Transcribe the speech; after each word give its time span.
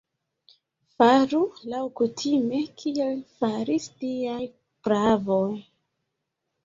Faru 0.93 1.41
laŭkutime, 1.73 2.63
kiel 2.81 3.13
faris 3.43 3.87
niaj 4.05 4.41
praavoj! 4.89 5.47